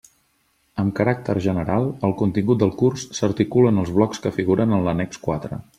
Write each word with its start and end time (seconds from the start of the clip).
Amb 0.83 0.93
caràcter 0.99 1.35
general 1.47 1.85
el 2.09 2.15
contingut 2.23 2.63
del 2.65 2.73
curs 2.83 3.07
s'articula 3.19 3.75
en 3.75 3.83
els 3.83 3.95
blocs 3.99 4.25
que 4.25 4.37
figuren 4.41 4.77
en 4.79 4.87
l'annex 4.89 5.25
quatre. 5.29 5.67